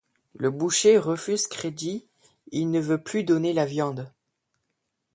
Le 0.33 0.49
boucher 0.49 0.97
refuse 0.97 1.45
crédit, 1.45 2.07
il 2.51 2.71
ne 2.71 2.79
veut 2.79 3.03
plus 3.03 3.23
donner 3.23 3.53
de 3.53 3.61
viande. 3.61 4.11